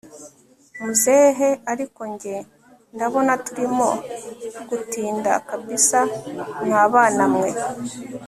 muzehe 0.81 1.49
ariko 1.71 2.01
njye 2.13 2.35
ndabona 2.95 3.33
turimo 3.45 3.87
gutinda 4.69 5.31
kabsa 5.47 5.99
mwabana 6.65 7.25
mwe 7.33 7.49